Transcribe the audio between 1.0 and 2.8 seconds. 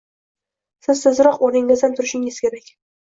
tezroq o’rningizdan turishingiz kerak.